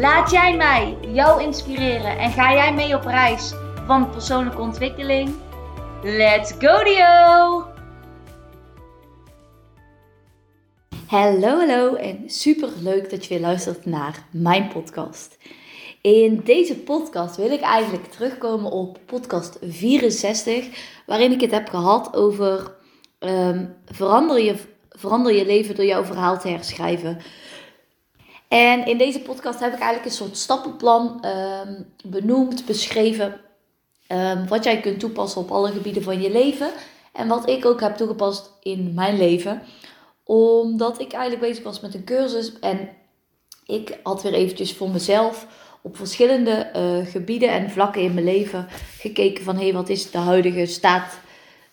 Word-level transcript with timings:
Laat 0.00 0.30
jij 0.30 0.56
mij 0.56 0.96
jou 1.12 1.42
inspireren 1.42 2.18
en 2.18 2.30
ga 2.30 2.52
jij 2.52 2.74
mee 2.74 2.94
op 2.94 3.04
reis 3.04 3.52
van 3.86 4.10
persoonlijke 4.10 4.60
ontwikkeling? 4.60 5.34
Let's 6.02 6.52
go 6.58 6.84
Dio! 6.84 7.64
Hallo, 11.06 11.58
hallo 11.58 11.94
en 11.94 12.30
super 12.30 12.68
leuk 12.80 13.10
dat 13.10 13.24
je 13.24 13.28
weer 13.28 13.40
luistert 13.40 13.84
naar 13.84 14.26
mijn 14.30 14.68
podcast. 14.68 15.38
In 16.00 16.40
deze 16.44 16.76
podcast 16.76 17.36
wil 17.36 17.50
ik 17.50 17.60
eigenlijk 17.60 18.04
terugkomen 18.04 18.70
op 18.70 18.98
podcast 19.06 19.58
64, 19.62 20.66
waarin 21.06 21.32
ik 21.32 21.40
het 21.40 21.50
heb 21.50 21.68
gehad 21.68 22.16
over 22.16 22.74
um, 23.18 23.74
verander, 23.86 24.42
je, 24.42 24.54
verander 24.90 25.34
je 25.34 25.46
leven 25.46 25.74
door 25.74 25.84
jouw 25.84 26.04
verhaal 26.04 26.38
te 26.38 26.48
herschrijven. 26.48 27.18
En 28.48 28.86
in 28.86 28.98
deze 28.98 29.20
podcast 29.20 29.60
heb 29.60 29.72
ik 29.72 29.78
eigenlijk 29.78 30.04
een 30.04 30.16
soort 30.16 30.36
stappenplan 30.36 31.24
um, 31.26 31.92
benoemd, 32.04 32.66
beschreven, 32.66 33.40
um, 34.08 34.48
wat 34.48 34.64
jij 34.64 34.80
kunt 34.80 35.00
toepassen 35.00 35.40
op 35.40 35.50
alle 35.50 35.72
gebieden 35.72 36.02
van 36.02 36.20
je 36.20 36.30
leven. 36.30 36.70
En 37.12 37.28
wat 37.28 37.48
ik 37.48 37.64
ook 37.64 37.80
heb 37.80 37.96
toegepast 37.96 38.50
in 38.62 38.92
mijn 38.94 39.16
leven. 39.16 39.62
Omdat 40.24 41.00
ik 41.00 41.12
eigenlijk 41.12 41.48
bezig 41.48 41.64
was 41.64 41.80
met 41.80 41.94
een 41.94 42.04
cursus 42.04 42.58
en 42.58 42.88
ik 43.66 43.98
had 44.02 44.22
weer 44.22 44.34
eventjes 44.34 44.72
voor 44.72 44.90
mezelf 44.90 45.46
op 45.82 45.96
verschillende 45.96 46.70
uh, 46.76 47.10
gebieden 47.10 47.48
en 47.48 47.70
vlakken 47.70 48.02
in 48.02 48.14
mijn 48.14 48.26
leven 48.26 48.66
gekeken 48.98 49.44
van 49.44 49.56
hey, 49.56 49.72
wat 49.72 49.88
is 49.88 50.10
de 50.10 50.18
huidige 50.18 50.66
staat 50.66 51.18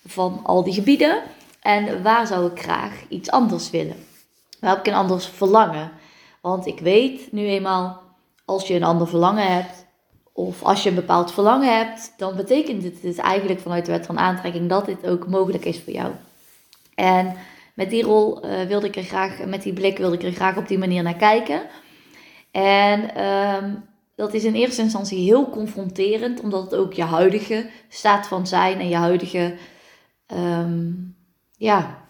van 0.05 0.39
al 0.43 0.63
die 0.63 0.73
gebieden 0.73 1.21
en 1.61 2.03
waar 2.03 2.27
zou 2.27 2.51
ik 2.51 2.61
graag 2.61 3.03
iets 3.07 3.31
anders 3.31 3.69
willen? 3.69 4.05
Waar 4.59 4.69
heb 4.69 4.79
ik 4.79 4.87
een 4.87 4.99
anders 4.99 5.25
verlangen? 5.25 5.91
Want 6.43 6.65
ik 6.65 6.79
weet 6.79 7.31
nu 7.31 7.45
eenmaal, 7.45 8.01
als 8.45 8.67
je 8.67 8.75
een 8.75 8.83
ander 8.83 9.07
verlangen 9.07 9.53
hebt, 9.53 9.85
of 10.33 10.63
als 10.63 10.83
je 10.83 10.89
een 10.89 10.95
bepaald 10.95 11.31
verlangen 11.31 11.77
hebt, 11.77 12.13
dan 12.17 12.35
betekent 12.35 12.83
het 12.83 13.01
dus 13.01 13.17
eigenlijk 13.17 13.59
vanuit 13.59 13.85
de 13.85 13.91
wet 13.91 14.05
van 14.05 14.19
aantrekking 14.19 14.69
dat 14.69 14.85
dit 14.85 15.07
ook 15.07 15.27
mogelijk 15.27 15.65
is 15.65 15.79
voor 15.79 15.93
jou. 15.93 16.11
En 16.95 17.35
met 17.73 17.89
die 17.89 18.03
rol 18.03 18.45
uh, 18.45 18.61
wilde 18.61 18.87
ik 18.87 18.95
er 18.95 19.03
graag, 19.03 19.45
met 19.45 19.63
die 19.63 19.73
blik 19.73 19.97
wilde 19.97 20.15
ik 20.15 20.23
er 20.23 20.31
graag 20.31 20.57
op 20.57 20.67
die 20.67 20.77
manier 20.77 21.03
naar 21.03 21.15
kijken. 21.15 21.61
En 22.51 23.23
um, 23.23 23.83
dat 24.15 24.33
is 24.33 24.43
in 24.43 24.53
eerste 24.53 24.81
instantie 24.81 25.23
heel 25.23 25.49
confronterend, 25.49 26.39
omdat 26.41 26.63
het 26.63 26.75
ook 26.75 26.93
je 26.93 27.03
huidige 27.03 27.69
staat 27.89 28.27
van 28.27 28.47
zijn 28.47 28.79
en 28.79 28.89
je 28.89 28.95
huidige 28.95 29.55
um, 30.27 31.15
ja, 31.57 32.03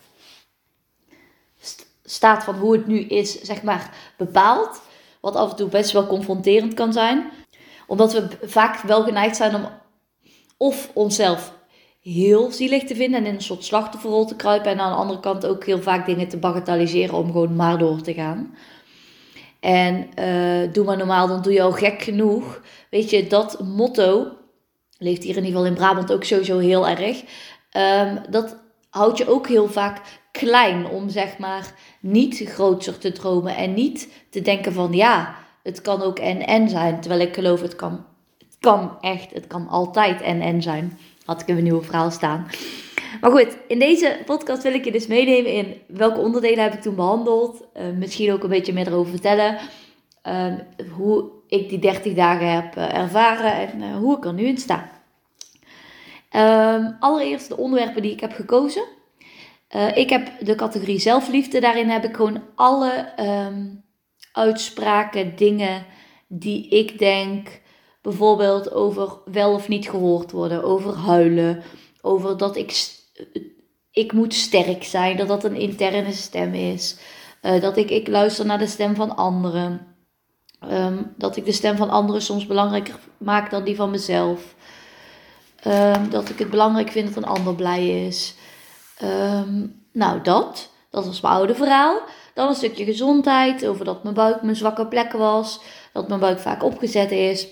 staat 2.03 2.43
van 2.43 2.55
hoe 2.55 2.73
het 2.73 2.87
nu 2.87 2.99
is, 2.99 3.41
zeg 3.41 3.63
maar, 3.63 4.13
bepaalt. 4.17 4.81
Wat 5.21 5.35
af 5.35 5.49
en 5.49 5.55
toe 5.55 5.69
best 5.69 5.91
wel 5.91 6.07
confronterend 6.07 6.73
kan 6.73 6.93
zijn. 6.93 7.31
Omdat 7.87 8.13
we 8.13 8.27
vaak 8.41 8.81
wel 8.81 9.03
geneigd 9.03 9.35
zijn 9.35 9.55
om 9.55 9.67
of 10.57 10.91
onszelf 10.93 11.53
heel 12.01 12.51
zielig 12.51 12.83
te 12.83 12.95
vinden 12.95 13.19
en 13.19 13.25
in 13.25 13.35
een 13.35 13.41
soort 13.41 13.63
slachtofferrol 13.63 14.25
te 14.25 14.35
kruipen. 14.35 14.71
En 14.71 14.79
aan 14.79 14.91
de 14.91 14.97
andere 14.97 15.19
kant 15.19 15.45
ook 15.45 15.65
heel 15.65 15.81
vaak 15.81 16.05
dingen 16.05 16.27
te 16.27 16.37
bagatelliseren 16.37 17.15
om 17.15 17.31
gewoon 17.31 17.55
maar 17.55 17.77
door 17.77 18.01
te 18.01 18.13
gaan. 18.13 18.55
En 19.59 20.09
uh, 20.19 20.73
doe 20.73 20.85
maar 20.85 20.97
normaal, 20.97 21.27
dan 21.27 21.41
doe 21.41 21.53
je 21.53 21.61
al 21.61 21.71
gek 21.71 22.01
genoeg. 22.01 22.61
Weet 22.89 23.09
je, 23.09 23.27
dat 23.27 23.59
motto 23.63 24.31
leeft 24.97 25.23
hier 25.23 25.37
in 25.37 25.45
ieder 25.45 25.59
geval 25.59 25.65
in 25.65 25.73
Brabant 25.73 26.13
ook 26.13 26.23
sowieso 26.23 26.57
heel 26.57 26.87
erg. 26.87 27.23
Um, 27.77 28.21
dat 28.29 28.57
houdt 28.89 29.17
je 29.17 29.29
ook 29.29 29.47
heel 29.47 29.67
vaak 29.67 30.01
klein 30.31 30.87
om 30.87 31.09
zeg 31.09 31.37
maar 31.37 31.73
niet 32.03 32.41
groter 32.45 32.97
te 32.97 33.11
dromen 33.11 33.55
en 33.55 33.73
niet 33.73 34.09
te 34.29 34.41
denken 34.41 34.73
van 34.73 34.93
ja, 34.93 35.35
het 35.63 35.81
kan 35.81 36.01
ook 36.01 36.19
en 36.19 36.47
en 36.47 36.69
zijn. 36.69 36.99
Terwijl 36.99 37.21
ik 37.21 37.33
geloof 37.33 37.61
het 37.61 37.75
kan, 37.75 38.05
het 38.37 38.57
kan 38.59 38.97
echt, 39.01 39.33
het 39.33 39.47
kan 39.47 39.67
altijd 39.67 40.21
en 40.21 40.41
en 40.41 40.61
zijn. 40.61 40.99
Had 41.25 41.41
ik 41.41 41.47
in 41.47 41.57
een 41.57 41.63
nieuwe 41.63 41.83
verhaal 41.83 42.11
staan. 42.11 42.47
Maar 43.21 43.31
goed, 43.31 43.57
in 43.67 43.79
deze 43.79 44.19
podcast 44.25 44.63
wil 44.63 44.73
ik 44.73 44.85
je 44.85 44.91
dus 44.91 45.07
meenemen 45.07 45.51
in 45.53 45.81
welke 45.87 46.19
onderdelen 46.19 46.63
heb 46.63 46.73
ik 46.73 46.81
toen 46.81 46.95
behandeld. 46.95 47.63
Uh, 47.77 47.83
misschien 47.97 48.31
ook 48.31 48.43
een 48.43 48.49
beetje 48.49 48.73
meer 48.73 48.87
erover 48.87 49.11
vertellen. 49.11 49.57
Uh, 50.27 50.53
hoe 50.95 51.29
ik 51.47 51.69
die 51.69 51.79
30 51.79 52.13
dagen 52.13 52.51
heb 52.51 52.77
uh, 52.77 52.97
ervaren 52.97 53.53
en 53.53 53.93
hoe 53.97 54.17
ik 54.17 54.25
er 54.25 54.33
nu 54.33 54.43
in 54.43 54.57
sta. 54.57 54.91
Um, 56.35 56.95
allereerst 56.99 57.47
de 57.47 57.57
onderwerpen 57.57 58.01
die 58.01 58.11
ik 58.11 58.19
heb 58.19 58.33
gekozen. 58.33 58.83
Uh, 59.75 59.97
ik 59.97 60.09
heb 60.09 60.31
de 60.39 60.55
categorie 60.55 60.99
zelfliefde. 60.99 61.59
Daarin 61.59 61.89
heb 61.89 62.03
ik 62.03 62.15
gewoon 62.15 62.41
alle 62.55 63.13
um, 63.19 63.83
uitspraken, 64.31 65.35
dingen 65.35 65.85
die 66.27 66.67
ik 66.67 66.99
denk, 66.99 67.61
bijvoorbeeld 68.01 68.71
over 68.71 69.17
wel 69.25 69.53
of 69.53 69.67
niet 69.67 69.89
gehoord 69.89 70.31
worden, 70.31 70.63
over 70.63 70.95
huilen, 70.95 71.63
over 72.01 72.37
dat 72.37 72.55
ik, 72.55 72.95
ik 73.91 74.13
moet 74.13 74.33
sterk 74.33 74.83
zijn, 74.83 75.17
dat 75.17 75.27
dat 75.27 75.43
een 75.43 75.55
interne 75.55 76.11
stem 76.11 76.53
is, 76.53 76.97
uh, 77.41 77.61
dat 77.61 77.77
ik, 77.77 77.89
ik 77.89 78.07
luister 78.07 78.45
naar 78.45 78.59
de 78.59 78.67
stem 78.67 78.95
van 78.95 79.15
anderen, 79.15 79.95
um, 80.69 81.13
dat 81.17 81.37
ik 81.37 81.45
de 81.45 81.51
stem 81.51 81.75
van 81.75 81.89
anderen 81.89 82.21
soms 82.21 82.45
belangrijker 82.45 82.99
maak 83.17 83.51
dan 83.51 83.63
die 83.63 83.75
van 83.75 83.91
mezelf. 83.91 84.55
Um, 85.67 86.09
dat 86.09 86.29
ik 86.29 86.39
het 86.39 86.49
belangrijk 86.49 86.89
vind 86.89 87.07
dat 87.07 87.23
een 87.23 87.29
ander 87.29 87.55
blij 87.55 88.05
is. 88.05 88.35
Um, 89.03 89.81
nou, 89.91 90.21
dat. 90.21 90.69
Dat 90.89 91.05
was 91.05 91.21
mijn 91.21 91.33
oude 91.33 91.55
verhaal. 91.55 92.01
Dan 92.33 92.47
een 92.47 92.55
stukje 92.55 92.85
gezondheid. 92.85 93.65
Over 93.65 93.85
dat 93.85 94.03
mijn 94.03 94.15
buik 94.15 94.41
mijn 94.41 94.55
zwakke 94.55 94.87
plek 94.87 95.11
was. 95.11 95.59
Dat 95.93 96.07
mijn 96.07 96.19
buik 96.19 96.39
vaak 96.39 96.63
opgezet 96.63 97.11
is. 97.11 97.47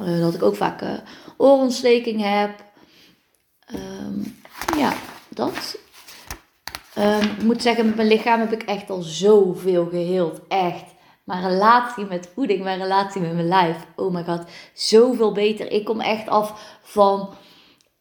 Uh, 0.00 0.20
dat 0.20 0.34
ik 0.34 0.42
ook 0.42 0.56
vaak 0.56 0.82
uh, 0.82 0.90
oorontsteking 1.36 2.22
heb. 2.22 2.50
Um, 3.74 4.40
ja, 4.76 4.92
dat. 5.28 5.78
ik 7.38 7.42
moet 7.42 7.62
zeggen, 7.62 7.86
met 7.86 7.96
mijn 7.96 8.08
lichaam 8.08 8.40
heb 8.40 8.52
ik 8.52 8.62
echt 8.62 8.90
al 8.90 9.02
zoveel 9.02 9.86
geheeld. 9.86 10.40
Echt. 10.48 10.84
Mijn 11.24 11.48
relatie 11.48 12.04
met 12.04 12.30
voeding, 12.34 12.62
mijn 12.62 12.80
relatie 12.80 13.20
met 13.20 13.34
mijn 13.34 13.48
lijf. 13.48 13.76
Oh 13.96 14.14
my 14.14 14.24
god, 14.24 14.44
zoveel 14.74 15.32
beter. 15.32 15.70
Ik 15.70 15.84
kom 15.84 16.00
echt 16.00 16.28
af 16.28 16.78
van 16.82 17.34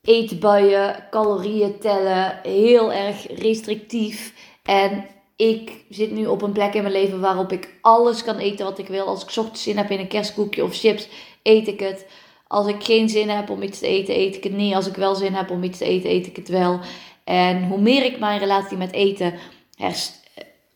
eetbuien, 0.03 1.08
calorieën 1.09 1.80
tellen, 1.80 2.40
heel 2.44 2.94
erg 2.94 3.28
restrictief. 3.40 4.34
En 4.64 5.06
ik 5.36 5.86
zit 5.90 6.12
nu 6.12 6.25
op 6.25 6.41
een 6.41 6.52
plek 6.52 6.74
in 6.74 6.81
mijn 6.81 6.94
leven 6.94 7.19
waarop 7.19 7.52
ik 7.52 7.74
alles 7.81 8.24
kan 8.24 8.38
eten 8.38 8.66
wat 8.66 8.80
ik 8.80 8.88
wil. 8.88 9.06
Als 9.06 9.24
ik 9.24 9.28
ochtends 9.28 9.64
zin 9.64 9.78
heb 9.78 9.90
in 9.90 10.00
een 10.00 10.08
kerstkoekje 10.08 10.64
of 10.64 10.78
chips, 10.78 11.08
eet 11.44 11.68
ik 11.68 11.80
het. 11.80 12.06
Als 12.47 12.68
ik 12.68 12.84
geen 12.84 13.09
zin 13.09 13.30
heb 13.30 13.50
om 13.50 13.62
iets 13.62 13.80
te 13.80 13.88
eten, 13.88 14.16
eet 14.16 14.36
ik 14.36 14.44
het 14.44 14.53
niet. 14.53 14.74
Als 14.74 14.88
ik 14.88 14.96
wel 14.96 15.16
zin 15.16 15.34
heb 15.34 15.50
om 15.50 15.64
iets 15.64 15.78
te 15.78 15.86
eten, 15.86 16.09
eet 16.09 16.28
ik 16.28 16.35
het 16.35 16.50
wel. 16.50 16.80
En 17.24 17.68
hoe 17.68 17.81
meer 17.81 18.03
ik 18.03 18.20
mijn 18.20 18.40
relatie 18.40 18.78
met 18.78 18.91
eten 18.91 19.34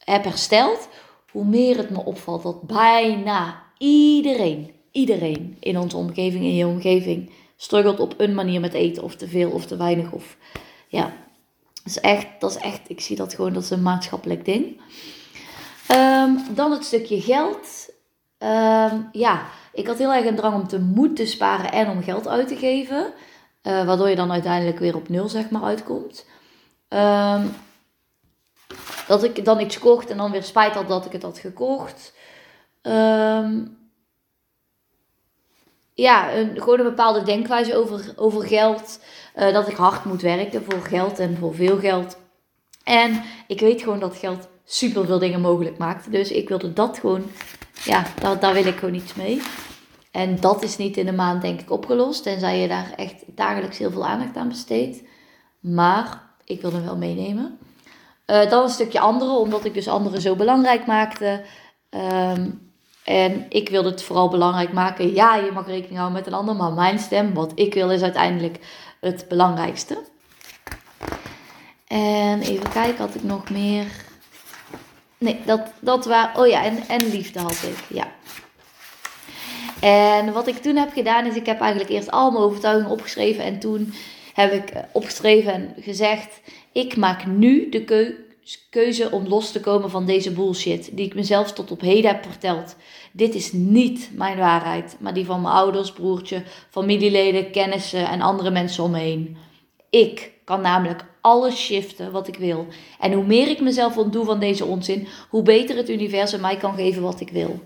heb 0.04 0.24
hersteld, 0.24 0.88
hoe 1.32 1.46
meer 1.46 1.78
het 1.78 1.90
me 1.90 2.06
opvalt 2.06 2.44
dat 2.44 2.62
bijna 2.62 3.64
iedereen, 3.78 4.72
iedereen 4.92 5.58
in 5.60 5.80
onze 5.80 5.98
omgeving, 5.98 6.44
in 6.44 6.56
je 6.56 6.68
omgeving, 6.68 7.32
struggelt 7.58 8.00
op 8.00 8.14
een 8.18 8.36
manier 8.36 8.60
met 8.60 8.74
eten. 8.74 9.04
Of 9.04 9.16
te 9.16 9.28
veel 9.28 9.50
of 9.50 9.66
te 9.66 9.78
weinig. 9.78 10.12
Of 10.12 10.38
ja, 10.88 11.14
is 11.84 12.00
echt, 12.00 12.28
dat 12.40 12.50
is 12.50 12.58
echt 12.58 12.90
ik 12.90 13.02
zie 13.02 13.16
dat 13.16 13.34
gewoon, 13.34 13.54
dat 13.54 13.64
is 13.64 13.70
een 13.70 13.82
maatschappelijk 13.82 14.46
ding. 14.46 14.82
Um, 15.92 16.56
dan 16.56 16.72
het 16.72 16.86
stukje 16.86 17.22
geld. 17.22 17.90
Um, 18.40 19.10
ja, 19.12 19.46
ik 19.74 19.88
had 19.88 19.98
heel 19.98 20.14
erg 20.14 20.26
een 20.26 20.36
drang 20.36 20.54
om 20.54 20.68
te 20.68 20.80
moeten 20.80 21.28
sparen 21.28 21.72
en 21.72 21.90
om 21.90 22.04
geld 22.04 22.28
uit 22.28 22.48
te 22.48 22.56
geven. 22.56 23.14
Uh, 23.64 23.86
waardoor 23.86 24.10
je 24.10 24.16
dan 24.16 24.32
uiteindelijk 24.32 24.80
weer 24.80 24.96
op 24.96 25.10
nul 25.10 25.30
zeg 25.30 25.50
maar 25.50 25.64
uitkomt. 25.64 26.26
Um, 26.90 27.56
dat 29.08 29.24
ik 29.24 29.46
dan 29.46 29.60
iets 29.60 29.80
kocht 29.80 30.10
en 30.10 30.18
dan 30.18 30.32
weer 30.32 30.44
spijt 30.44 30.74
had 30.74 30.88
dat 30.88 31.06
ik 31.06 31.12
het 31.12 31.24
had 31.24 31.38
gekocht. 31.38 32.14
Ja, 36.04 36.34
een, 36.34 36.52
gewoon 36.56 36.80
een 36.80 36.86
bepaalde 36.86 37.24
denkwijze 37.24 37.76
over, 37.76 38.14
over 38.16 38.48
geld. 38.48 39.00
Uh, 39.36 39.54
dat 39.54 39.68
ik 39.68 39.76
hard 39.76 40.06
moet 40.06 40.22
werken 40.22 40.64
voor 40.64 40.82
geld 40.82 41.20
en 41.20 41.38
voor 41.38 41.56
veel 41.56 41.78
geld. 41.78 42.18
En 42.84 43.24
ik 43.48 43.60
weet 43.60 43.82
gewoon 43.82 44.00
dat 44.00 44.16
geld 44.16 44.48
super 44.66 45.06
veel 45.06 45.20
dingen 45.20 45.42
mogelijk 45.42 45.78
maakt. 45.78 46.12
Dus 46.12 46.32
ik 46.32 46.50
wilde 46.50 46.74
dat 46.74 47.00
gewoon, 47.00 47.24
ja, 47.84 48.06
daar, 48.20 48.40
daar 48.40 48.54
wil 48.54 48.66
ik 48.66 48.78
gewoon 48.78 48.94
iets 48.94 49.14
mee. 49.14 49.42
En 50.12 50.40
dat 50.40 50.64
is 50.64 50.78
niet 50.78 50.98
in 50.98 51.08
een 51.08 51.16
maand 51.16 51.42
denk 51.42 51.62
ik 51.62 51.72
opgelost, 51.72 52.24
tenzij 52.24 52.60
je 52.60 52.68
daar 52.68 52.94
echt 52.96 53.24
dagelijks 53.28 53.78
heel 53.78 53.92
veel 53.92 54.06
aandacht 54.06 54.36
aan 54.36 54.48
besteedt. 54.48 55.04
Maar 55.60 56.22
ik 56.44 56.62
wil 56.62 56.72
hem 56.72 56.84
wel 56.84 56.98
meenemen. 56.98 57.58
Uh, 58.26 58.50
dan 58.50 58.64
een 58.64 58.70
stukje 58.70 59.00
andere, 59.00 59.32
omdat 59.32 59.66
ik 59.66 59.74
dus 59.74 59.88
anderen 59.88 60.22
zo 60.22 60.36
belangrijk 60.36 60.86
maakte. 60.86 61.42
Ehm, 61.90 62.50
en 63.08 63.46
ik 63.50 63.70
wilde 63.70 63.90
het 63.90 64.04
vooral 64.04 64.30
belangrijk 64.30 64.74
maken. 64.74 65.14
Ja, 65.14 65.36
je 65.36 65.52
mag 65.52 65.68
rekening 65.68 65.98
houden 65.98 66.18
met 66.18 66.28
een 66.28 66.34
ander, 66.34 66.56
maar 66.56 66.72
mijn 66.72 67.00
stem, 67.00 67.34
wat 67.34 67.52
ik 67.56 67.74
wil, 67.74 67.92
is 67.92 68.02
uiteindelijk 68.02 68.58
het 69.00 69.26
belangrijkste. 69.28 69.98
En 71.88 72.42
even 72.42 72.70
kijken, 72.70 72.98
had 72.98 73.16
ik 73.16 73.24
nog 73.24 73.50
meer. 73.50 73.86
Nee, 75.18 75.40
dat, 75.46 75.62
dat 75.80 76.06
waren. 76.06 76.42
Oh 76.42 76.48
ja, 76.48 76.64
en, 76.64 76.88
en 76.88 77.10
liefde 77.10 77.40
had 77.40 77.64
ik. 77.64 77.84
Ja. 77.88 78.12
En 79.80 80.34
wat 80.34 80.48
ik 80.48 80.58
toen 80.58 80.76
heb 80.76 80.94
gedaan, 80.94 81.26
is 81.26 81.36
ik 81.36 81.46
heb 81.46 81.60
eigenlijk 81.60 81.92
eerst 81.92 82.12
al 82.12 82.32
mijn 82.32 82.44
overtuigingen 82.44 82.92
opgeschreven. 82.92 83.44
En 83.44 83.60
toen 83.60 83.94
heb 84.34 84.54
ik 84.54 84.72
opgeschreven 84.92 85.54
en 85.54 85.74
gezegd: 85.80 86.42
Ik 86.72 86.96
maak 86.96 87.26
nu 87.26 87.70
de 87.70 87.84
keuze 87.84 88.27
om 89.12 89.28
los 89.28 89.52
te 89.52 89.60
komen 89.60 89.90
van 89.90 90.06
deze 90.06 90.32
bullshit. 90.32 90.90
Die 90.94 91.06
ik 91.06 91.16
mezelf 91.16 91.54
tot 91.54 91.72
op 91.72 91.82
heden 91.82 92.12
heb 92.12 92.24
verteld. 92.24 92.76
Dit 93.12 93.36
is 93.36 93.52
niet 93.52 94.10
mijn 94.14 94.38
waarheid, 94.38 94.98
maar 95.00 95.14
die 95.14 95.26
van 95.26 95.42
mijn 95.42 95.54
ouders, 95.54 95.92
broertje, 95.92 96.44
familieleden, 96.70 97.52
kennissen 97.52 98.08
en 98.08 98.22
andere 98.22 98.50
mensen 98.50 98.84
om 98.84 98.92
me 98.92 99.00
heen. 99.00 99.38
Ik 99.90 100.32
kan 100.44 100.62
namelijk 100.62 101.06
alles 101.22 101.66
shiften 101.66 102.12
wat 102.12 102.28
ik 102.28 102.36
wil. 102.36 102.68
En 103.00 103.14
hoe 103.14 103.26
meer 103.26 103.48
ik 103.48 103.62
mezelf 103.62 103.98
ontdoe 103.98 104.26
van 104.26 104.40
deze 104.40 104.66
onzin, 104.66 105.08
hoe 105.30 105.42
beter 105.42 105.76
het 105.76 105.90
universum 105.90 106.42
mij 106.42 106.58
kan 106.58 106.76
geven 106.76 107.02
wat 107.02 107.20
ik 107.20 107.30
wil. 107.30 107.60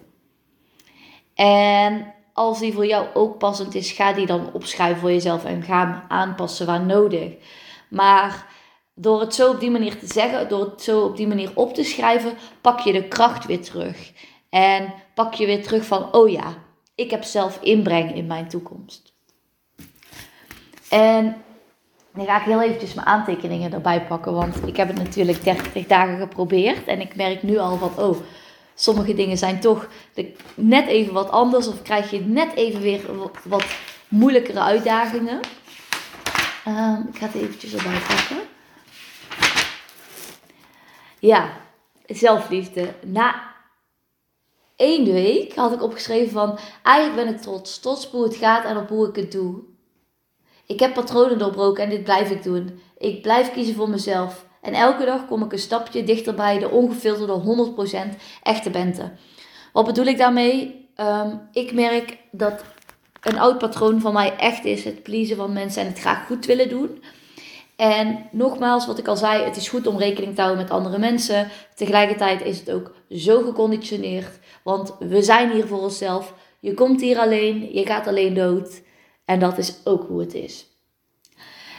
En 1.36 2.14
als 2.34 2.60
die 2.60 2.74
voor 2.74 2.86
jou 2.86 3.06
ook 3.14 3.38
passend 3.38 3.76
is, 3.76 3.92
ga 3.92 4.14
die 4.14 4.26
dan 4.26 4.54
opschrijven 4.54 5.00
voor 5.00 5.12
jezelf 5.12 5.46
en 5.46 5.64
ga 5.64 5.88
hem 5.88 6.02
aanpassen 6.08 6.66
waar 6.66 6.86
nodig. 6.86 7.32
Maar 7.90 8.48
door 9.02 9.20
het 9.20 9.36
zo 9.36 9.50
op 9.50 9.60
die 9.60 9.72
manier 9.72 10.00
te 10.00 10.08
zeggen, 10.08 10.50
door 10.50 10.66
het 10.66 10.82
zo 10.82 11.02
op 11.02 11.18
die 11.18 11.28
manier 11.28 11.52
op 11.54 11.74
te 11.74 11.84
schrijven, 11.84 12.34
pak 12.62 12.80
je 12.80 12.94
de 12.94 13.08
kracht 13.08 13.46
weer 13.46 13.62
terug. 13.62 14.12
En 14.50 14.94
pak 15.14 15.34
je 15.34 15.46
weer 15.46 15.64
terug 15.64 15.86
van, 15.86 16.14
oh 16.14 16.30
ja, 16.30 16.54
ik 16.96 17.12
heb 17.12 17.24
zelf 17.24 17.60
inbreng 17.62 18.16
in 18.16 18.28
mijn 18.28 18.48
toekomst. 18.48 19.14
En 20.90 21.36
dan 22.14 22.26
ga 22.26 22.38
ik 22.38 22.46
heel 22.46 22.62
eventjes 22.62 22.94
mijn 22.94 23.08
aantekeningen 23.08 23.74
erbij 23.74 24.06
pakken, 24.06 24.34
want 24.34 24.68
ik 24.68 24.78
heb 24.78 24.88
het 24.88 24.98
natuurlijk 24.98 25.44
30 25.44 25.88
dagen 25.88 26.18
geprobeerd. 26.18 26.88
En 26.88 27.02
ik 27.02 27.16
merk 27.16 27.44
nu 27.44 27.58
al 27.58 27.78
van, 27.78 27.92
oh, 27.98 28.18
sommige 28.76 29.14
dingen 29.14 29.38
zijn 29.38 29.60
toch 29.60 29.88
net 30.56 30.88
even 30.88 31.14
wat 31.14 31.30
anders. 31.30 31.68
Of 31.68 31.82
krijg 31.82 32.12
je 32.12 32.20
net 32.20 32.54
even 32.54 32.82
weer 32.82 33.02
wat 33.44 33.66
moeilijkere 34.08 34.60
uitdagingen. 34.60 35.40
Um, 36.68 37.08
ik 37.12 37.18
ga 37.18 37.26
het 37.26 37.36
eventjes 37.36 37.74
erbij 37.74 38.00
pakken. 38.08 38.50
Ja, 41.22 41.58
zelfliefde. 42.06 42.94
Na 43.06 43.54
één 44.76 45.12
week 45.12 45.56
had 45.56 45.72
ik 45.72 45.84
opgeschreven 45.84 46.32
van... 46.32 46.60
Eigenlijk 46.84 47.26
ben 47.26 47.36
ik 47.36 47.42
trots. 47.42 47.80
Trots 47.80 48.06
op 48.06 48.12
hoe 48.12 48.24
het 48.24 48.36
gaat 48.36 48.66
en 48.66 48.78
op 48.78 48.90
hoe 48.90 49.08
ik 49.08 49.16
het 49.16 49.32
doe. 49.32 49.60
Ik 50.66 50.80
heb 50.80 50.94
patronen 50.94 51.38
doorbroken 51.38 51.84
en 51.84 51.90
dit 51.90 52.04
blijf 52.04 52.30
ik 52.30 52.44
doen. 52.44 52.82
Ik 52.98 53.22
blijf 53.22 53.52
kiezen 53.52 53.76
voor 53.76 53.90
mezelf. 53.90 54.46
En 54.62 54.74
elke 54.74 55.06
dag 55.06 55.28
kom 55.28 55.44
ik 55.44 55.52
een 55.52 55.60
stapje 55.60 56.04
dichter 56.04 56.34
bij 56.34 56.60
de 56.60 56.70
ongefilterde 56.70 57.74
100% 58.12 58.16
echte 58.44 58.70
Bente. 58.70 59.12
Wat 59.74 59.86
bedoel 59.86 60.06
ik 60.06 60.18
daarmee? 60.18 60.90
Um, 60.98 61.48
ik 61.52 61.74
merk 61.74 62.18
dat 62.32 62.64
een 63.22 63.40
oud 63.40 63.58
patroon 63.58 64.02
van 64.02 64.14
mij 64.14 64.36
echt 64.36 64.66
is 64.66 64.84
het 64.84 65.04
pleasen 65.04 65.36
van 65.36 65.54
mensen 65.54 65.82
en 65.82 65.88
het 65.88 66.00
graag 66.00 66.26
goed 66.26 66.46
willen 66.46 66.70
doen. 66.70 67.04
En 67.82 68.28
nogmaals, 68.32 68.86
wat 68.86 68.98
ik 68.98 69.08
al 69.08 69.16
zei, 69.16 69.44
het 69.44 69.56
is 69.56 69.70
goed 69.70 69.88
om 69.88 69.98
rekening 69.98 70.36
te 70.36 70.42
houden 70.42 70.64
met 70.64 70.72
andere 70.72 70.98
mensen. 70.98 71.48
Tegelijkertijd 71.76 72.42
is 72.42 72.60
het 72.60 72.72
ook 72.72 72.94
zo 73.10 73.42
geconditioneerd, 73.42 74.40
want 74.64 74.96
we 75.00 75.22
zijn 75.22 75.52
hier 75.52 75.68
voor 75.68 75.82
onszelf. 75.82 76.34
Je 76.60 76.74
komt 76.74 77.02
hier 77.02 77.18
alleen, 77.18 77.74
je 77.74 77.86
gaat 77.86 78.08
alleen 78.08 78.34
dood. 78.34 78.82
En 79.26 79.40
dat 79.40 79.58
is 79.58 79.76
ook 79.84 80.08
hoe 80.08 80.20
het 80.20 80.34
is. 80.34 80.66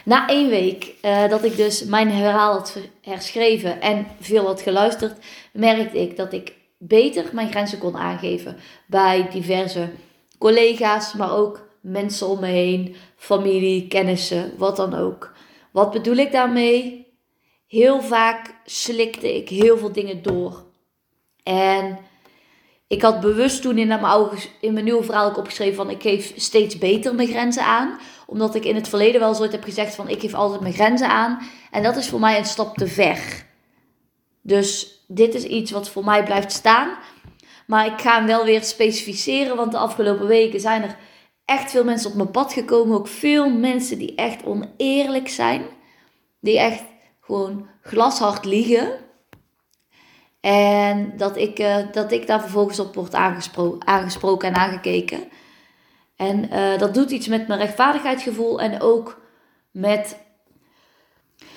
Na 0.05 0.27
één 0.27 0.49
week 0.49 0.93
uh, 1.01 1.29
dat 1.29 1.43
ik 1.43 1.55
dus 1.55 1.83
mijn 1.83 2.11
verhaal 2.11 2.53
had 2.53 2.77
herschreven 3.01 3.81
en 3.81 4.07
veel 4.19 4.45
had 4.45 4.61
geluisterd, 4.61 5.17
merkte 5.53 6.01
ik 6.01 6.17
dat 6.17 6.33
ik 6.33 6.53
beter 6.77 7.25
mijn 7.33 7.49
grenzen 7.49 7.79
kon 7.79 7.97
aangeven 7.97 8.57
bij 8.87 9.29
diverse 9.31 9.89
collega's, 10.37 11.13
maar 11.13 11.35
ook 11.35 11.67
mensen 11.81 12.27
om 12.27 12.39
me 12.39 12.47
heen, 12.47 12.95
familie, 13.15 13.87
kennissen, 13.87 14.51
wat 14.57 14.75
dan 14.75 14.93
ook. 14.93 15.32
Wat 15.73 15.91
bedoel 15.91 16.15
ik 16.15 16.31
daarmee? 16.31 17.07
Heel 17.67 18.01
vaak 18.01 18.55
slikte 18.65 19.35
ik 19.35 19.49
heel 19.49 19.77
veel 19.77 19.91
dingen 19.91 20.21
door. 20.21 20.63
En 21.43 21.99
ik 22.87 23.01
had 23.01 23.19
bewust 23.19 23.61
toen 23.61 23.77
in 23.77 23.87
mijn, 23.87 24.03
oude, 24.03 24.35
in 24.61 24.73
mijn 24.73 24.85
nieuwe 24.85 25.03
verhaal 25.03 25.29
ook 25.29 25.37
opgeschreven 25.37 25.75
van 25.75 25.89
ik 25.89 26.01
geef 26.01 26.33
steeds 26.35 26.77
beter 26.77 27.15
mijn 27.15 27.27
grenzen 27.27 27.63
aan. 27.63 27.99
Omdat 28.27 28.55
ik 28.55 28.65
in 28.65 28.75
het 28.75 28.87
verleden 28.87 29.19
wel 29.19 29.33
zo 29.33 29.49
heb 29.49 29.63
gezegd 29.63 29.95
van 29.95 30.09
ik 30.09 30.19
geef 30.19 30.33
altijd 30.33 30.61
mijn 30.61 30.73
grenzen 30.73 31.09
aan. 31.09 31.39
En 31.71 31.83
dat 31.83 31.95
is 31.95 32.09
voor 32.09 32.19
mij 32.19 32.37
een 32.37 32.45
stap 32.45 32.77
te 32.77 32.87
ver. 32.87 33.45
Dus 34.41 34.99
dit 35.07 35.33
is 35.33 35.43
iets 35.43 35.71
wat 35.71 35.89
voor 35.89 36.03
mij 36.03 36.23
blijft 36.23 36.51
staan. 36.51 36.97
Maar 37.67 37.85
ik 37.85 38.01
ga 38.01 38.15
hem 38.15 38.25
wel 38.25 38.45
weer 38.45 38.63
specificeren, 38.63 39.55
want 39.55 39.71
de 39.71 39.77
afgelopen 39.77 40.27
weken 40.27 40.59
zijn 40.59 40.83
er 40.83 40.97
echt 41.45 41.71
veel 41.71 41.83
mensen 41.83 42.09
op 42.09 42.15
mijn 42.15 42.31
pad 42.31 42.53
gekomen. 42.53 42.97
Ook 42.97 43.07
veel 43.07 43.49
mensen 43.49 43.97
die 43.97 44.15
echt 44.15 44.45
oneerlijk 44.45 45.29
zijn. 45.29 45.61
Die 46.39 46.59
echt 46.59 46.83
gewoon 47.21 47.67
glashard 47.81 48.45
liegen. 48.45 48.99
En 50.39 51.13
dat 51.17 51.37
ik, 51.37 51.59
uh, 51.59 51.77
dat 51.91 52.11
ik 52.11 52.27
daar 52.27 52.41
vervolgens 52.41 52.79
op 52.79 52.95
word 52.95 53.13
aangespro 53.13 53.75
aangesproken 53.79 54.47
en 54.47 54.55
aangekeken. 54.55 55.23
En 56.15 56.53
uh, 56.53 56.77
dat 56.77 56.93
doet 56.93 57.11
iets 57.11 57.27
met 57.27 57.47
mijn 57.47 57.59
rechtvaardigheidsgevoel 57.59 58.61
en 58.61 58.81
ook 58.81 59.21
met, 59.71 60.19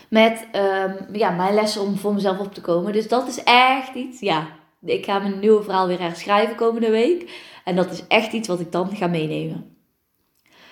met 0.09 0.47
um, 0.53 1.15
ja, 1.17 1.31
mijn 1.31 1.55
lessen 1.55 1.83
om 1.83 1.97
voor 1.97 2.15
mezelf 2.15 2.39
op 2.39 2.55
te 2.55 2.61
komen. 2.61 2.93
Dus 2.93 3.09
dat 3.09 3.29
is 3.29 3.43
echt 3.45 3.95
iets, 3.95 4.21
ja. 4.21 4.47
Ik 4.85 5.05
ga 5.05 5.19
mijn 5.19 5.39
nieuwe 5.39 5.63
verhaal 5.63 5.87
weer 5.87 6.01
herschrijven 6.01 6.57
komende 6.57 6.91
week. 6.91 7.45
En 7.65 7.77
dat 7.77 7.91
is 7.91 8.07
echt 8.07 8.33
iets 8.33 8.49
wat 8.49 8.61
ik 8.61 8.73
dan 8.73 8.97
ga 8.97 9.07
meenemen. 9.07 9.76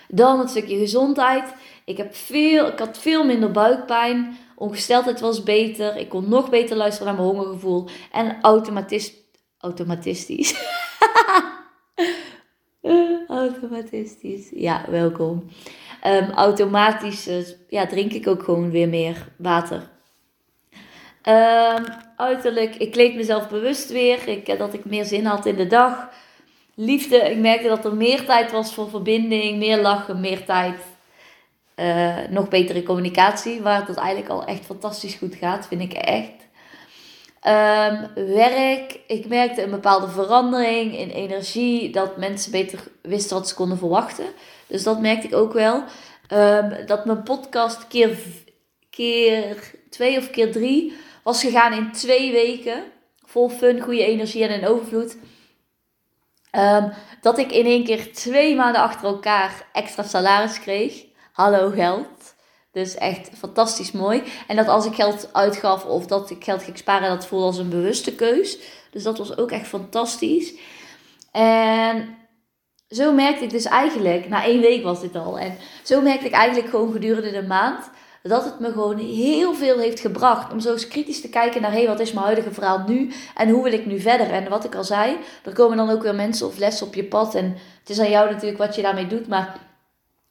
Dan 0.09 0.39
het 0.39 0.51
stukje 0.51 0.79
gezondheid. 0.79 1.55
Ik, 1.85 1.97
heb 1.97 2.15
veel, 2.15 2.67
ik 2.67 2.79
had 2.79 2.99
veel 2.99 3.25
minder 3.25 3.51
buikpijn. 3.51 4.39
Ongesteldheid 4.57 5.21
was 5.21 5.43
beter. 5.43 5.97
Ik 5.97 6.09
kon 6.09 6.29
nog 6.29 6.51
beter 6.51 6.77
luisteren 6.77 7.07
naar 7.07 7.23
mijn 7.23 7.37
hongergevoel. 7.37 7.89
En 8.13 8.39
automatis 8.43 9.13
automatistisch. 9.59 10.55
automatistisch. 13.29 14.51
Ja, 14.55 14.85
welkom. 14.89 15.49
Um, 16.07 16.31
automatisch 16.31 17.29
uh, 17.29 17.47
ja, 17.69 17.87
drink 17.87 18.13
ik 18.13 18.27
ook 18.27 18.43
gewoon 18.43 18.71
weer 18.71 18.89
meer 18.89 19.29
water. 19.37 19.93
Um, 21.29 21.85
uiterlijk, 22.17 22.77
ik 22.77 22.93
kleed 22.93 23.15
mezelf 23.15 23.49
bewust 23.49 23.91
weer. 23.91 24.29
Ik, 24.29 24.49
eh, 24.49 24.59
dat 24.59 24.75
ik 24.75 24.85
meer 24.85 25.05
zin 25.05 25.25
had 25.25 25.47
in 25.47 25.57
de 25.57 25.67
dag. 25.67 26.09
Liefde, 26.75 27.17
ik 27.17 27.39
merkte 27.39 27.69
dat 27.69 27.85
er 27.85 27.95
meer 27.95 28.25
tijd 28.25 28.53
was 28.53 28.75
voor 28.75 28.89
verbinding, 28.89 29.59
meer 29.59 29.81
lachen, 29.81 30.21
meer 30.21 30.45
tijd 30.45 30.77
uh, 31.77 32.17
nog 32.31 32.49
betere 32.49 32.83
communicatie, 32.83 33.61
waar 33.61 33.87
het 33.87 33.97
eigenlijk 33.97 34.29
al 34.29 34.45
echt 34.45 34.65
fantastisch 34.65 35.15
goed 35.15 35.35
gaat, 35.35 35.67
vind 35.67 35.81
ik 35.81 35.93
echt. 35.93 36.43
Um, 37.47 38.25
werk, 38.35 38.99
ik 39.07 39.27
merkte 39.27 39.63
een 39.63 39.71
bepaalde 39.71 40.09
verandering 40.09 40.99
in 40.99 41.09
energie, 41.09 41.91
dat 41.91 42.17
mensen 42.17 42.51
beter 42.51 42.79
wisten 43.03 43.37
wat 43.37 43.49
ze 43.49 43.55
konden 43.55 43.79
verwachten. 43.79 44.27
Dus 44.67 44.83
dat 44.83 45.01
merkte 45.01 45.27
ik 45.27 45.35
ook 45.35 45.53
wel. 45.53 45.85
Um, 46.33 46.87
dat 46.87 47.05
mijn 47.05 47.23
podcast 47.23 47.87
keer, 47.89 48.19
keer 48.91 49.73
twee 49.91 50.19
of 50.19 50.31
keer 50.31 50.53
drie 50.53 50.93
was 51.23 51.43
gegaan 51.43 51.73
in 51.73 51.93
twee 51.93 52.33
weken. 52.33 52.83
Vol 53.25 53.49
fun, 53.49 53.81
goede 53.81 54.07
energie 54.07 54.45
en 54.45 54.63
een 54.63 54.69
overvloed. 54.69 55.17
Um, 56.57 56.93
dat 57.21 57.39
ik 57.39 57.53
in 57.53 57.67
één 57.67 57.85
keer 57.85 58.13
twee 58.13 58.57
maanden 58.57 58.83
achter 58.83 59.05
elkaar 59.05 59.67
extra 59.73 60.03
salaris 60.03 60.61
kreeg 60.61 61.05
hallo 61.33 61.71
geld. 61.71 62.35
Dus 62.73 62.95
echt 62.95 63.31
fantastisch 63.39 63.93
mooi. 63.93 64.23
En 64.47 64.57
dat 64.57 64.69
als 64.69 64.87
ik 64.87 64.95
geld 64.95 65.29
uitgaf 65.33 65.85
of 65.85 66.07
dat 66.07 66.31
ik 66.31 66.45
geld 66.45 66.63
ging 66.63 66.79
sparen, 66.79 67.09
dat 67.09 67.27
voelde 67.27 67.45
als 67.45 67.59
een 67.59 67.69
bewuste 67.69 68.15
keus. 68.15 68.59
Dus 68.91 69.03
dat 69.03 69.19
was 69.19 69.37
ook 69.37 69.51
echt 69.51 69.67
fantastisch. 69.67 70.55
En 71.33 72.17
zo 72.89 73.13
merkte 73.13 73.45
ik 73.45 73.51
dus 73.51 73.65
eigenlijk, 73.65 74.29
na 74.29 74.45
één 74.45 74.61
week 74.61 74.83
was 74.83 75.01
dit 75.01 75.17
al. 75.17 75.39
En 75.39 75.57
zo 75.83 76.01
merkte 76.01 76.27
ik 76.27 76.33
eigenlijk 76.33 76.71
gewoon 76.71 76.93
gedurende 76.93 77.31
de 77.31 77.47
maand 77.47 77.91
dat 78.29 78.45
het 78.45 78.59
me 78.59 78.73
gewoon 78.73 78.99
heel 78.99 79.55
veel 79.55 79.79
heeft 79.79 80.01
gebracht. 80.01 80.53
Om 80.53 80.61
zo 80.61 80.73
eens 80.73 80.89
kritisch 80.89 81.21
te 81.21 81.29
kijken 81.29 81.63
naar, 81.63 81.73
hé, 81.73 81.87
wat 81.87 82.01
is 82.01 82.13
mijn 82.13 82.27
huidige 82.27 82.53
verhaal 82.53 82.85
nu? 82.87 83.13
En 83.35 83.49
hoe 83.49 83.63
wil 83.63 83.73
ik 83.73 83.87
nu 83.87 84.01
verder? 84.01 84.31
En 84.31 84.49
wat 84.49 84.65
ik 84.65 84.75
al 84.75 84.85
zei, 84.85 85.17
er 85.45 85.53
komen 85.53 85.77
dan 85.77 85.91
ook 85.91 86.03
weer 86.03 86.15
mensen 86.15 86.47
of 86.47 86.59
lessen 86.59 86.87
op 86.87 86.95
je 86.95 87.05
pad. 87.05 87.35
En 87.35 87.57
het 87.81 87.91
is 87.91 88.01
aan 88.01 88.11
jou 88.11 88.31
natuurlijk 88.31 88.59
wat 88.59 88.75
je 88.75 88.83
daarmee 88.83 89.07
doet. 89.07 89.29
Maar 89.29 89.57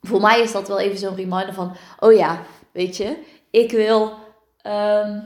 voor 0.01 0.21
mij 0.21 0.41
is 0.41 0.51
dat 0.51 0.67
wel 0.67 0.79
even 0.79 0.97
zo'n 0.97 1.15
reminder 1.15 1.53
van, 1.53 1.75
oh 2.00 2.13
ja, 2.13 2.41
weet 2.71 2.97
je, 2.97 3.17
ik 3.50 3.71
wil... 3.71 4.13
Ehm, 4.62 5.19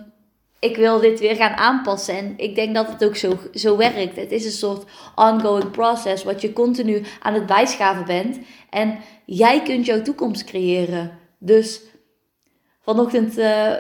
ik 0.59 0.77
wil 0.77 0.99
dit 0.99 1.19
weer 1.19 1.35
gaan 1.35 1.53
aanpassen. 1.53 2.17
En 2.17 2.33
ik 2.37 2.55
denk 2.55 2.75
dat 2.75 2.87
het 2.87 3.05
ook 3.05 3.15
zo, 3.15 3.37
zo 3.53 3.77
werkt. 3.77 4.15
Het 4.15 4.31
is 4.31 4.45
een 4.45 4.51
soort 4.51 4.85
ongoing 5.15 5.71
process, 5.71 6.23
wat 6.23 6.41
je 6.41 6.53
continu 6.53 7.03
aan 7.21 7.33
het 7.33 7.45
bijschaven 7.45 8.05
bent. 8.05 8.39
En 8.69 8.99
jij 9.25 9.61
kunt 9.61 9.85
jouw 9.85 10.01
toekomst 10.01 10.43
creëren. 10.43 11.19
Dus 11.37 11.81
vanochtend 12.87 13.37
uh, 13.37 13.73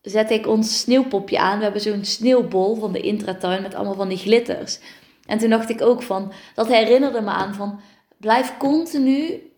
zet 0.00 0.30
ik 0.30 0.46
ons 0.46 0.80
sneeuwpopje 0.80 1.38
aan. 1.38 1.56
We 1.56 1.62
hebben 1.62 1.80
zo'n 1.80 2.04
sneeuwbol 2.04 2.74
van 2.74 2.92
de 2.92 3.00
intratuin 3.00 3.62
met 3.62 3.74
allemaal 3.74 3.94
van 3.94 4.08
die 4.08 4.18
glitters. 4.18 4.78
En 5.26 5.38
toen 5.38 5.50
dacht 5.50 5.70
ik 5.70 5.82
ook 5.82 6.02
van, 6.02 6.32
dat 6.54 6.68
herinnerde 6.68 7.20
me 7.20 7.30
aan 7.30 7.54
van, 7.54 7.80
blijf 8.18 8.56
continu 8.56 9.50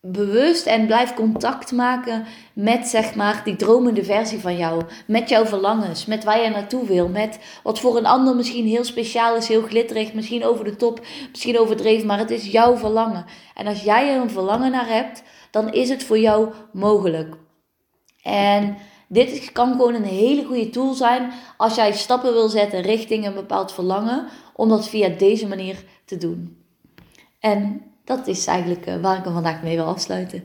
bewust 0.00 0.66
en 0.66 0.86
blijf 0.86 1.14
contact 1.14 1.72
maken 1.72 2.24
met 2.52 2.86
zeg 2.86 3.14
maar 3.14 3.40
die 3.44 3.56
dromende 3.56 4.04
versie 4.04 4.38
van 4.38 4.56
jou. 4.56 4.82
Met 5.06 5.28
jouw 5.28 5.46
verlangens, 5.46 6.06
met 6.06 6.24
waar 6.24 6.42
je 6.42 6.50
naartoe 6.50 6.86
wil. 6.86 7.08
Met 7.08 7.38
wat 7.62 7.80
voor 7.80 7.96
een 7.96 8.06
ander 8.06 8.36
misschien 8.36 8.66
heel 8.66 8.84
speciaal 8.84 9.36
is, 9.36 9.48
heel 9.48 9.62
glitterig, 9.62 10.12
misschien 10.12 10.44
over 10.44 10.64
de 10.64 10.76
top, 10.76 11.06
misschien 11.30 11.58
overdreven, 11.58 12.06
maar 12.06 12.18
het 12.18 12.30
is 12.30 12.46
jouw 12.46 12.76
verlangen. 12.76 13.24
En 13.54 13.66
als 13.66 13.82
jij 13.82 14.14
er 14.14 14.20
een 14.20 14.30
verlangen 14.30 14.70
naar 14.70 14.88
hebt, 14.88 15.22
dan 15.50 15.72
is 15.72 15.88
het 15.88 16.04
voor 16.04 16.18
jou 16.18 16.52
mogelijk. 16.72 17.36
En 18.24 18.76
dit 19.08 19.52
kan 19.52 19.70
gewoon 19.70 19.94
een 19.94 20.04
hele 20.04 20.44
goede 20.44 20.70
tool 20.70 20.94
zijn 20.94 21.32
als 21.56 21.74
jij 21.74 21.92
stappen 21.92 22.32
wil 22.32 22.48
zetten 22.48 22.80
richting 22.80 23.26
een 23.26 23.34
bepaald 23.34 23.72
verlangen, 23.72 24.26
om 24.52 24.68
dat 24.68 24.88
via 24.88 25.08
deze 25.08 25.46
manier 25.46 25.84
te 26.04 26.16
doen. 26.16 26.56
En 27.40 27.82
dat 28.04 28.26
is 28.26 28.46
eigenlijk 28.46 28.86
eh, 28.86 29.00
waar 29.00 29.18
ik 29.18 29.24
hem 29.24 29.32
vandaag 29.32 29.62
mee 29.62 29.76
wil 29.76 29.84
afsluiten. 29.84 30.44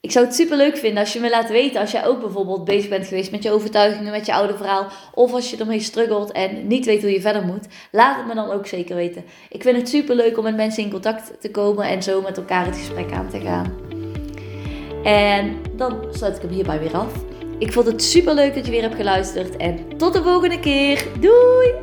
Ik 0.00 0.10
zou 0.10 0.26
het 0.26 0.34
super 0.34 0.56
leuk 0.56 0.76
vinden 0.76 1.00
als 1.00 1.12
je 1.12 1.20
me 1.20 1.30
laat 1.30 1.48
weten 1.48 1.80
als 1.80 1.90
jij 1.90 2.06
ook 2.06 2.20
bijvoorbeeld 2.20 2.64
bezig 2.64 2.88
bent 2.88 3.06
geweest 3.06 3.30
met 3.30 3.42
je 3.42 3.50
overtuigingen, 3.50 4.12
met 4.12 4.26
je 4.26 4.34
oude 4.34 4.56
verhaal. 4.56 4.86
Of 5.14 5.32
als 5.32 5.50
je 5.50 5.56
ermee 5.56 5.80
struggelt 5.80 6.32
en 6.32 6.66
niet 6.66 6.84
weet 6.84 7.02
hoe 7.02 7.12
je 7.12 7.20
verder 7.20 7.44
moet. 7.44 7.66
Laat 7.92 8.16
het 8.16 8.26
me 8.26 8.34
dan 8.34 8.50
ook 8.50 8.66
zeker 8.66 8.96
weten. 8.96 9.24
Ik 9.48 9.62
vind 9.62 9.76
het 9.76 9.88
super 9.88 10.14
leuk 10.14 10.38
om 10.38 10.44
met 10.44 10.56
mensen 10.56 10.82
in 10.82 10.90
contact 10.90 11.40
te 11.40 11.50
komen 11.50 11.88
en 11.88 12.02
zo 12.02 12.20
met 12.20 12.36
elkaar 12.36 12.66
het 12.66 12.76
gesprek 12.76 13.12
aan 13.12 13.28
te 13.28 13.40
gaan. 13.40 13.89
En 15.02 15.56
dan 15.76 15.98
sluit 16.10 16.36
ik 16.36 16.42
hem 16.42 16.50
hierbij 16.50 16.78
weer 16.78 16.96
af. 16.96 17.12
Ik 17.58 17.72
vond 17.72 17.86
het 17.86 18.02
super 18.02 18.34
leuk 18.34 18.54
dat 18.54 18.64
je 18.64 18.70
weer 18.70 18.82
hebt 18.82 18.94
geluisterd 18.94 19.56
en 19.56 19.96
tot 19.96 20.12
de 20.12 20.22
volgende 20.22 20.60
keer. 20.60 21.06
Doei! 21.20 21.74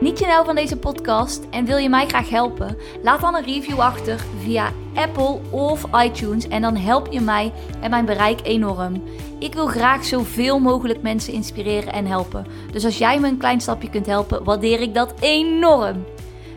Niet 0.00 0.18
je 0.18 0.26
nou 0.26 0.44
van 0.44 0.54
deze 0.54 0.76
podcast 0.76 1.46
en 1.50 1.64
wil 1.64 1.76
je 1.76 1.88
mij 1.88 2.06
graag 2.06 2.28
helpen? 2.28 2.76
Laat 3.02 3.20
dan 3.20 3.34
een 3.34 3.44
review 3.44 3.80
achter 3.80 4.24
via 4.42 4.72
Apple 4.94 5.40
of 5.50 5.84
iTunes 6.04 6.48
en 6.48 6.62
dan 6.62 6.76
help 6.76 7.12
je 7.12 7.20
mij 7.20 7.52
en 7.80 7.90
mijn 7.90 8.04
bereik 8.04 8.40
enorm. 8.42 9.02
Ik 9.38 9.54
wil 9.54 9.66
graag 9.66 10.04
zoveel 10.04 10.58
mogelijk 10.58 11.02
mensen 11.02 11.32
inspireren 11.32 11.92
en 11.92 12.06
helpen. 12.06 12.46
Dus 12.72 12.84
als 12.84 12.98
jij 12.98 13.20
me 13.20 13.28
een 13.28 13.38
klein 13.38 13.60
stapje 13.60 13.90
kunt 13.90 14.06
helpen, 14.06 14.44
waardeer 14.44 14.80
ik 14.80 14.94
dat 14.94 15.14
enorm. 15.20 16.04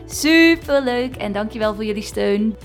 Super 0.05 0.81
leuk 0.81 1.15
en 1.15 1.31
dankjewel 1.31 1.75
voor 1.75 1.85
jullie 1.85 2.03
steun. 2.03 2.55